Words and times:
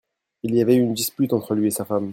Il 0.41 0.55
y 0.55 0.61
avait 0.63 0.73
eu 0.77 0.79
une 0.81 0.95
dispute 0.95 1.31
entre 1.31 1.53
lui 1.53 1.67
et 1.67 1.69
sa 1.69 1.85
femme. 1.85 2.09